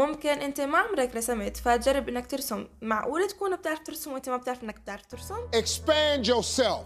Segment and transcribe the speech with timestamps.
[0.00, 4.63] ممكن انت ما عمرك رسمت فتجرب انك ترسم معقول تكون بتعرف ترسم وانت ما بتعرف
[4.63, 6.83] انك بتعرف ترسم Expand yourself.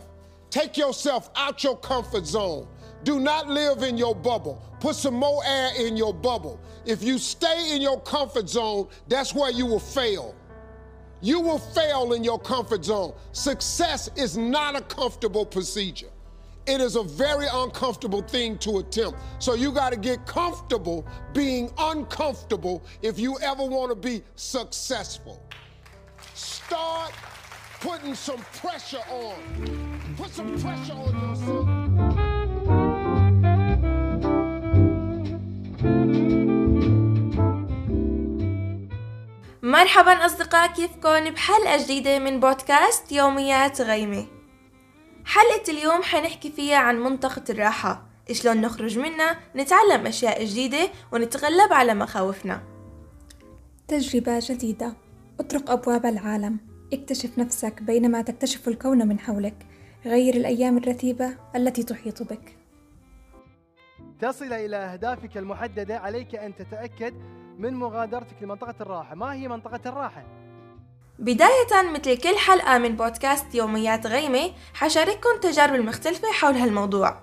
[0.51, 2.65] Take yourself out your comfort zone.
[3.04, 4.57] Do not live in your bubble.
[4.79, 6.60] Put some more air in your bubble.
[6.86, 10.33] If you stay in your comfort zone, that's where you will fail.
[11.22, 13.12] You will fail in your comfort zone.
[13.31, 16.12] Success is not a comfortable procedure.
[16.66, 19.19] It is a very uncomfortable thing to attempt.
[19.38, 25.43] So you got to get comfortable being uncomfortable if you ever want to be successful.
[26.34, 27.12] Start
[27.80, 29.34] putting some pressure on.
[30.16, 31.66] Put some pressure on yourself.
[39.62, 44.34] مرحبا أصدقاء كيفكن بحلقة جديدة من بودكاست يوميات غيمة
[45.26, 48.06] حلقة اليوم حنحكي فيها عن منطقة الراحة.
[48.32, 52.64] شلون نخرج منها نتعلم أشياء جديدة ونتغلب على مخاوفنا.
[53.88, 54.94] تجربة جديدة.
[55.40, 56.58] أطرق أبواب العالم.
[56.94, 59.66] اكتشف نفسك بينما تكتشف الكون من حولك.
[60.06, 62.58] غير الأيام الرتيبة التي تحيط بك.
[64.20, 65.98] تصل إلى أهدافك المحددة.
[65.98, 67.14] عليك أن تتأكد
[67.58, 69.16] من مغادرتك لمنطقة الراحة.
[69.16, 70.45] ما هي منطقة الراحة؟
[71.19, 77.17] بداية مثل كل حلقة من بودكاست يوميات غيمة حشارككم تجارب المختلفة حول هالموضوع.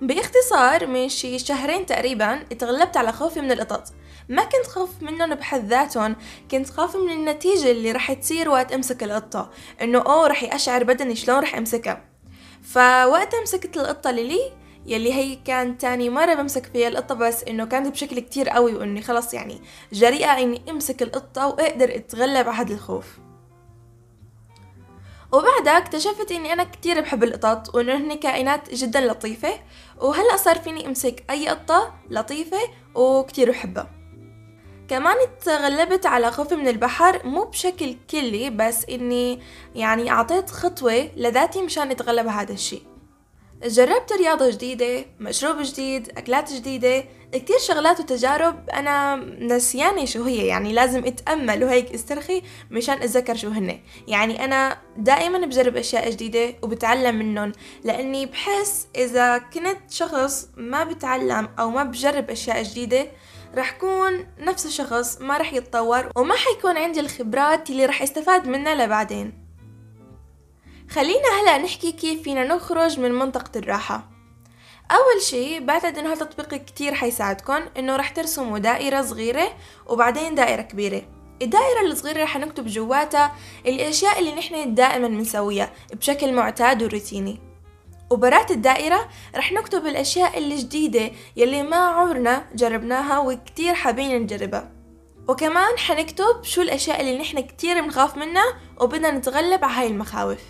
[0.00, 3.92] باختصار من شي شهرين تقريبا اتغلبت على خوفي من القطط.
[4.28, 6.16] ما كنت خاف منهم بحد ذاتهم
[6.50, 9.50] كنت خاف من النتيجة اللي رح تصير وقت أمسك القطة
[9.82, 12.04] إنه أوه رح يقشعر بدني شلون رح أمسكها.
[12.62, 14.52] فوقتها مسكت القطة ليلي
[14.90, 19.02] يلي هي كان تاني مرة بمسك فيها القطة بس إنه كانت بشكل كتير قوي وإني
[19.02, 19.60] خلص يعني
[19.92, 23.18] جريئة إني أمسك القطة وأقدر أتغلب على هذا الخوف.
[25.32, 29.52] وبعدها اكتشفت إني أنا كتير بحب القطط وإنه هن كائنات جدا لطيفة
[30.00, 32.58] وهلأ صار فيني أمسك أي قطة لطيفة
[32.94, 33.90] وكتير بحبها.
[34.88, 39.40] كمان تغلبت على خوفي من البحر مو بشكل كلي بس إني
[39.74, 42.89] يعني أعطيت خطوة لذاتي مشان أتغلب هذا الشي.
[43.64, 48.70] جربت رياضة جديدة مشروب جديد أكلات جديدة كتير شغلات وتجارب.
[48.70, 53.80] أنا نسيانة شو هي يعني لازم أتأمل وهيك استرخي مشان أتذكر شو هن.
[54.08, 57.52] يعني أنا دائما بجرب أشياء جديدة وبتعلم منهم
[57.84, 63.06] لأني بحس إذا كنت شخص ما بتعلم أو ما بجرب أشياء جديدة
[63.54, 68.74] رح كون نفس الشخص ما رح يتطور وما حيكون عندي الخبرات اللي رح استفاد منها
[68.74, 69.39] لبعدين.
[70.90, 74.10] خلينا هلأ نحكي كيف فينا نخرج من منطقة الراحة.
[74.90, 79.52] أول شي بعتقد إنه هالتطبيق كتير حيساعدكم إنه رح ترسموا دائرة صغيرة
[79.86, 81.02] وبعدين دائرة كبيرة.
[81.42, 83.34] الدائرة الصغيرة رح نكتب جواتها
[83.66, 87.38] الأشياء اللي نحن دائما بنسويها بشكل معتاد وروتيني.
[88.10, 94.72] وبرات الدائرة رح نكتب الأشياء الجديدة يلي ما عمرنا جربناها وكتير حابين نجربها.
[95.28, 98.44] وكمان حنكتب شو الأشياء اللي نحن كتير بنخاف منها
[98.80, 100.40] وبدنا نتغلب على هاي المخاوف.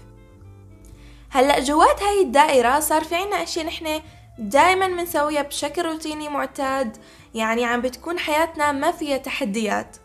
[1.33, 4.01] هلا جوات هاي الدائرة صار في عنا أشياء نحن
[4.39, 6.97] دائما بنسويها بشكل روتيني معتاد
[7.35, 9.97] يعني عم بتكون حياتنا ما فيها تحديات.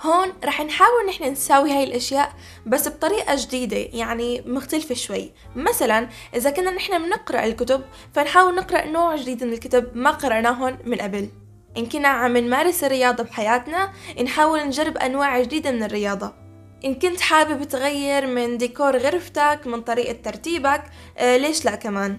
[0.00, 2.32] هون رح نحاول نحن نساوي هاي الأشياء
[2.66, 5.32] بس بطريقة جديدة يعني مختلفة شوي.
[5.56, 7.84] مثلا إذا كنا نحن بنقرأ الكتب
[8.14, 11.28] فنحاول نقرأ نوع جديد من الكتب ما قرأناهن من قبل.
[11.76, 16.45] إن كنا عم نمارس الرياضة بحياتنا نحاول نجرب أنواع جديدة من الرياضة.
[16.84, 20.82] إن كنت حابب تغير من ديكور غرفتك من طريقة ترتيبك
[21.18, 22.18] آه ليش لا كمان؟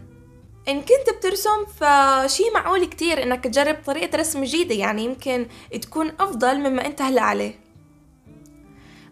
[0.67, 5.47] إن كنت بترسم فشي معقول كتير إنك تجرب طريقة رسم جديدة يعني يمكن
[5.81, 7.66] تكون أفضل مما أنت هلأ عليه.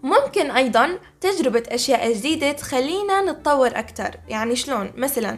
[0.05, 4.11] ممكن أيضا تجربة أشياء جديدة تخلينا نتطور أكتر.
[4.27, 5.37] يعني شلون؟ مثلا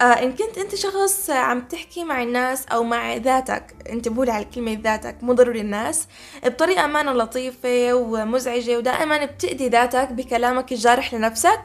[0.00, 4.78] آه إن كنت أنت شخص عم تحكي مع الناس أو مع ذاتك انتبهوا على كلمة
[4.82, 6.06] ذاتك مو ضروري الناس
[6.44, 11.60] بطريقة ما لطيفة ومزعجة ودائما بتأذي ذاتك بكلامك الجارح لنفسك.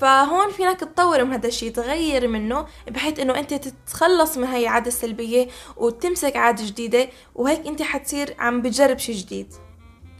[0.00, 4.88] فهون فينك تطور من هذا الشيء تغير منه بحيث إنه أنت تتخلص من هاي العادة
[4.88, 9.54] السلبية وتمسك عادة جديدة وهيك أنت حتصير عم بتجرب شيء جديد.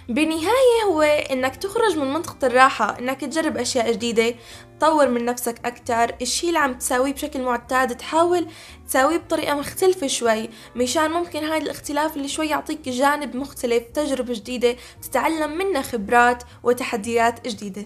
[0.09, 4.34] بالنهاية هو إنك تخرج من منطقة الراحة إنك تجرب أشياء جديدة
[4.78, 8.47] تطور من نفسك أكتر الشي اللي عم تساويه بشكل معتاد تحاول
[8.89, 14.77] تساويه بطريقة مختلفة شوي مشان ممكن هذا الاختلاف اللي شوي يعطيك جانب مختلف تجربة جديدة
[15.03, 17.84] تتعلم منها خبرات وتحديات جديدة.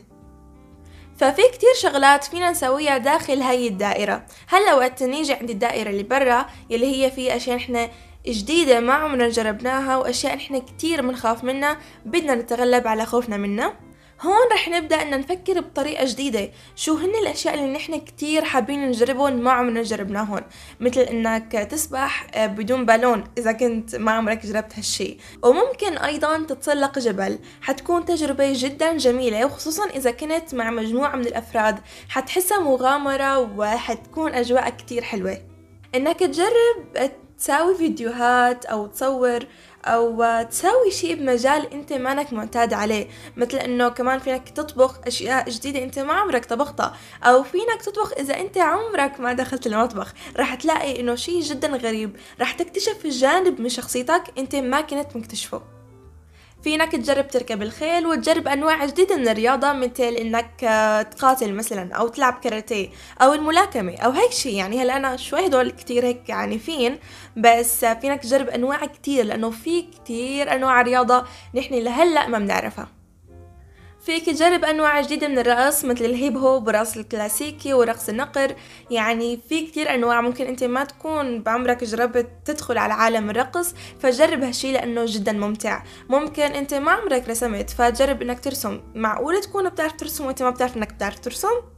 [1.16, 4.26] ففي كتير شغلات فينا نسويها داخل هاي الدائرة.
[4.48, 7.88] هلأ وقت نيجي عند الدائرة اللي برا يلي هي في أشياء نحن
[8.32, 13.88] جديدة ما عمرنا جربناها وأشياء نحن كتير بنخاف منها بدنا نتغلب على خوفنا منها.
[14.20, 19.32] هون رح نبدأ إن نفكر بطريقة جديدة شو هن الأشياء اللي نحن كتير حابين نجربهم
[19.32, 20.42] ما عمرنا جربناهن
[20.80, 25.18] مثل إنك تسبح آه، بدون بالون إذا كنت ما عمرك جربت هالشي.
[25.42, 27.38] وممكن أيضا تتسلق جبل.
[27.62, 31.78] حتكون تجربة جدا جميلة وخصوصا إذا كنت مع مجموعة من الأفراد.
[32.08, 35.38] حتحسها مغامرة وحتكون أجواء كتير حلوة.
[35.94, 39.46] إنك تجرب تساوي فيديوهات أو تصور
[39.84, 43.08] أو تساوي شيء بمجال أنت مانك معتاد عليه.
[43.36, 46.96] مثل أنه كمان فينك تطبخ أشياء جديدة أنت ما عمرك طبختها.
[47.24, 50.14] أو فينك تطبخ إذا أنت عمرك ما دخلت المطبخ.
[50.36, 52.16] رح تلاقي أنه شيء جدا غريب.
[52.40, 55.77] رح تكتشف جانب من شخصيتك أنت ما كنت مكتشفه.
[56.68, 62.08] فينك تجرب تركب الخيل وتجرب أنواع جديدة من الرياضة مثل إنك آه، تقاتل مثلا أو
[62.08, 62.88] تلعب كاراتيه
[63.22, 66.98] أو الملاكمة أو هيك شيء يعني هلأ أنا شوي هدول كتير هيك عنيفين
[67.36, 71.24] بس فينك تجرب أنواع كتير لأنه في كتير أنواع رياضة
[71.54, 72.97] نحن لهلأ ما بنعرفها.
[74.08, 78.54] فيك تجرب أنواع جديدة من الرقص مثل الهيب هوب ورقص الكلاسيكي ورقص النقر.
[78.90, 84.42] يعني في كتير أنواع ممكن أنت ما تكون بعمرك جربت تدخل على عالم الرقص فجرب
[84.42, 85.82] هالشي لأنه جدا ممتع.
[86.08, 88.80] ممكن أنت ما عمرك رسمت فجرب أنك ترسم.
[88.94, 91.77] معقولة تكون بتعرف ترسم وأنت ما بتعرف أنك بتعرف ترسم؟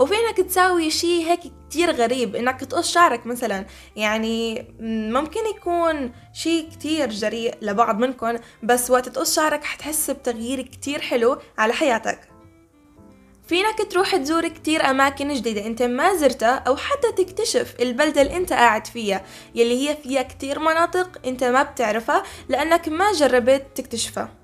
[0.00, 3.66] وفينك تساوي شي هيك كتير غريب إنك تقص شعرك مثلا.
[3.96, 4.66] يعني
[5.10, 11.38] ممكن يكون شي كتير جريء لبعض منكم بس وقت تقص شعرك حتحس بتغيير كتير حلو
[11.58, 12.20] على حياتك.
[13.46, 18.52] فينك تروح تزور كتير أماكن جديدة أنت ما زرتها أو حتى تكتشف البلدة اللي أنت
[18.52, 19.24] قاعد فيها
[19.54, 24.39] يلي هي فيها كتير مناطق أنت ما بتعرفها لأنك ما جربت تكتشفها.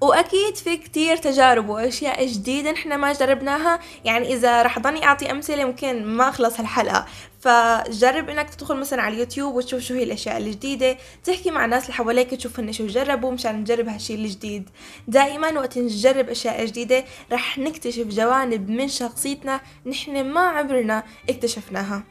[0.00, 3.80] وأكيد في كتير تجارب وأشياء جديدة نحنا ما جربناها.
[4.04, 7.06] يعني إذا رح ضني أعطي أمثلة ممكن ما أخلص هالحلقة.
[7.40, 10.96] فجرب إنك تدخل مثلا على اليوتيوب وتشوف شو هي الأشياء الجديدة.
[11.24, 14.68] تحكي مع الناس اللي حواليك تشوف هن شو جربوا مشان نجرب هالشي الجديد.
[15.08, 22.02] دائما وقت نجرب أشياء جديدة رح نكتشف جوانب من شخصيتنا نحن ما عمرنا اكتشفناها.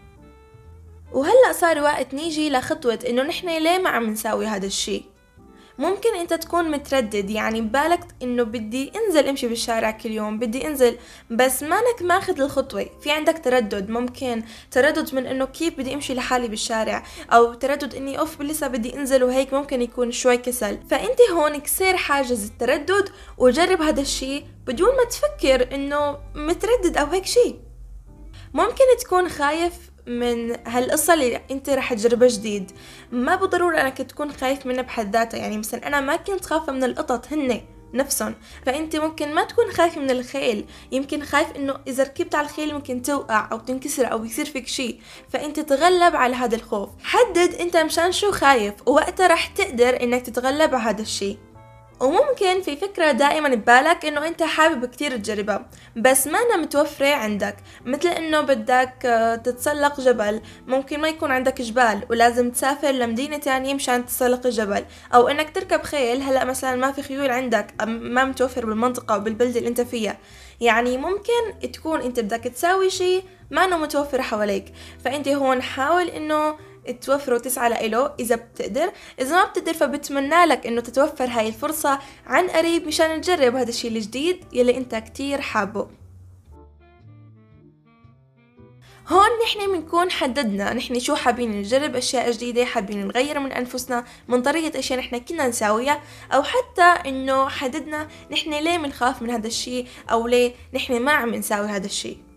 [1.12, 5.19] وهلأ صار وقت نيجي لخطوة إنه نحن ليه ما عم نساوي هذا الشي؟
[5.80, 10.98] ممكن انت تكون متردد يعني ببالك انه بدي انزل امشي بالشارع كل يوم بدي انزل
[11.32, 12.90] بس مانك ماخذ الخطوة.
[13.02, 18.20] في عندك تردد ممكن تردد من انه كيف بدي امشي لحالي بالشارع أو تردد اني
[18.20, 20.80] اوف لسه بدي انزل وهيك ممكن يكون شوي كسل.
[20.90, 27.26] فانت هون كسر حاجز التردد وجرب هذا الشي بدون ما تفكر انه متردد أو هيك
[27.26, 27.56] شي.
[28.54, 32.72] ممكن تكون خايف من هالقصة اللي أنت رح تجربها جديد.
[33.12, 35.38] ما بالضرورة أنك تكون خايف منها بحد ذاتها.
[35.38, 37.62] يعني مثلا أنا ما كنت خايفة من القطط هن
[37.94, 38.36] نفسهم
[38.66, 40.66] فأنت ممكن ما تكون خايف من الخيل.
[40.92, 45.00] يمكن خايف إنه إذا ركبت على الخيل ممكن توقع أو تنكسر أو يصير فيك شيء
[45.30, 46.90] فأنت تغلب على هذا الخوف.
[47.04, 51.38] حدد أنت مشان شو خايف ووقتها رح تقدر إنك تتغلب على هذا الشيء
[52.00, 57.56] وممكن في فكرة دائما ببالك إنه أنت حابب كتير تجربها بس ما أنا متوفرة عندك.
[57.86, 60.42] مثل إنه بدك آه، تتسلق جبل.
[60.68, 65.82] ممكن ما يكون عندك جبال ولازم تسافر لمدينة تانية مشان تتسلق الجبل أو إنك تركب
[65.84, 70.18] خيل هلأ مثلا ما في خيول عندك ما متوفر بالمنطقة أو بالبلدة اللي أنت فيها.
[70.62, 74.74] يعني ممكن تكون أنت بدك تساوي شي ما إنه متوفر حواليك.
[75.06, 76.56] فأنت هون حاول إنه
[76.92, 78.92] توفر وتسعى لإله إذا بتقدر.
[79.20, 83.88] إذا ما بتقدر فبتمنى لك إنه تتوفر هاي الفرصة عن قريب مشان تجرب هذا الشي
[83.88, 85.88] الجديد يلي أنت كتير حابه.
[89.08, 94.42] هون نحن بنكون حددنا نحن شو حابين نجرب أشياء جديدة حابين نغير من أنفسنا من
[94.42, 96.02] طريقة أشياء نحن كنا نساويها
[96.34, 101.36] أو حتى إنه حددنا نحن ليه بنخاف من هذا الشي أو ليه نحن ما عم
[101.36, 102.29] نساوي هذا الشي.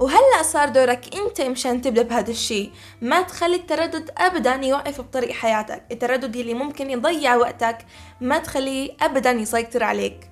[0.00, 2.70] وهلا صار دورك انت مشان تبدأ بهذا الشيء.
[3.02, 5.82] ما تخلي التردد ابدا يوقف بطريق حياتك.
[5.92, 7.78] التردد اللي ممكن يضيع وقتك
[8.20, 10.30] ما تخليه ابدا يسيطر عليك.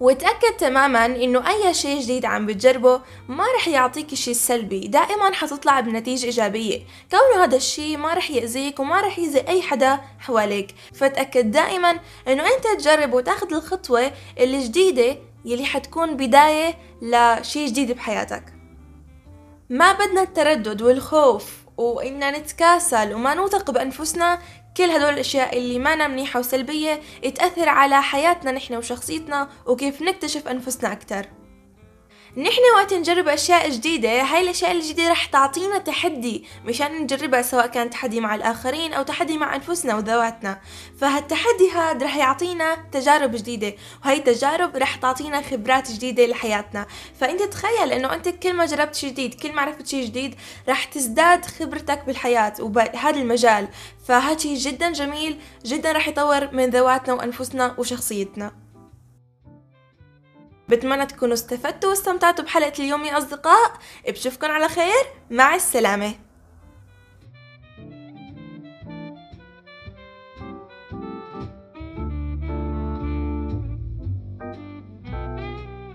[0.00, 4.80] وتأكد تماما إنه أي شيء جديد عم بتجربه ما رح يعطيك شيء سلبي.
[4.80, 6.80] دائما حتطلع بنتيجة إيجابية.
[7.10, 10.74] كونه هذا الشيء ما رح يأذيك وما رح يأذي أي حدا حواليك.
[10.94, 18.57] فتأكد دائما إنه أنت تجرب وتاخذ الخطوة الجديدة يلي حتكون بداية لشيء جديد بحياتك.
[19.70, 24.38] ما بدنا التردد والخوف وإننا نتكاسل وما نوثق بأنفسنا.
[24.76, 27.00] كل هدول الأشياء اللي ما منيحة وسلبية
[27.34, 31.26] تأثر على حياتنا نحن وشخصيتنا وكيف نكتشف أنفسنا أكتر.
[32.38, 37.90] نحن وقت نجرب أشياء جديدة هاي الأشياء الجديدة رح تعطينا تحدي مشان نجربها سواء كان
[37.90, 40.60] تحدي مع الآخرين أو تحدي مع أنفسنا وذواتنا.
[41.00, 46.86] فهالتحدي هذا رح يعطينا تجارب جديدة وهي التجارب رح تعطينا خبرات جديدة لحياتنا.
[47.20, 50.34] فإنت تخيل إنه أنت كل ما جربت شيء جديد كل ما عرفت شيء جديد
[50.68, 53.68] رح تزداد خبرتك بالحياة وبهذا المجال.
[54.08, 58.67] فهذا شيء جدا جميل جدا رح يطور من ذواتنا وأنفسنا وشخصيتنا.
[60.68, 63.72] بتمنى تكونوا استفدتوا واستمتعتوا بحلقة اليوم يا أصدقاء.
[64.08, 65.04] بشوفكن على خير.
[65.30, 66.27] مع السلامة.